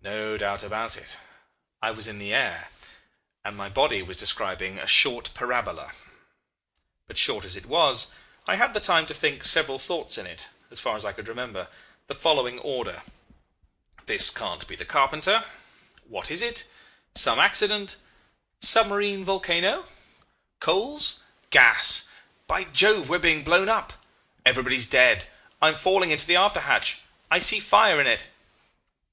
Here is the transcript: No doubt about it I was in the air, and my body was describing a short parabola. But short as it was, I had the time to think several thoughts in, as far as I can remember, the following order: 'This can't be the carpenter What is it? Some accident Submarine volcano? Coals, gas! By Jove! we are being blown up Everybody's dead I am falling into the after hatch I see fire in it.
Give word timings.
No 0.00 0.36
doubt 0.38 0.62
about 0.62 0.96
it 0.96 1.16
I 1.82 1.90
was 1.90 2.06
in 2.06 2.20
the 2.20 2.32
air, 2.32 2.68
and 3.44 3.56
my 3.56 3.68
body 3.68 4.00
was 4.00 4.16
describing 4.16 4.78
a 4.78 4.86
short 4.86 5.34
parabola. 5.34 5.90
But 7.08 7.18
short 7.18 7.44
as 7.44 7.56
it 7.56 7.66
was, 7.66 8.12
I 8.46 8.54
had 8.54 8.74
the 8.74 8.80
time 8.80 9.06
to 9.06 9.12
think 9.14 9.44
several 9.44 9.80
thoughts 9.80 10.18
in, 10.18 10.38
as 10.70 10.78
far 10.78 10.94
as 10.94 11.04
I 11.04 11.12
can 11.12 11.24
remember, 11.24 11.66
the 12.06 12.14
following 12.14 12.60
order: 12.60 13.02
'This 14.04 14.30
can't 14.30 14.64
be 14.68 14.76
the 14.76 14.84
carpenter 14.84 15.44
What 16.04 16.30
is 16.30 16.42
it? 16.42 16.68
Some 17.16 17.40
accident 17.40 17.96
Submarine 18.60 19.24
volcano? 19.24 19.86
Coals, 20.60 21.24
gas! 21.50 22.06
By 22.46 22.62
Jove! 22.66 23.08
we 23.08 23.16
are 23.16 23.18
being 23.18 23.42
blown 23.42 23.68
up 23.68 23.94
Everybody's 24.44 24.86
dead 24.86 25.26
I 25.60 25.70
am 25.70 25.74
falling 25.74 26.12
into 26.12 26.24
the 26.28 26.36
after 26.36 26.60
hatch 26.60 27.00
I 27.32 27.40
see 27.40 27.58
fire 27.58 28.00
in 28.00 28.06
it. 28.06 28.28